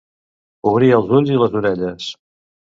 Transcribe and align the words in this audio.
Obrir 0.71 0.89
els 0.97 1.13
ulls 1.19 1.35
i 1.35 1.37
les 1.43 1.59
orelles. 1.61 2.09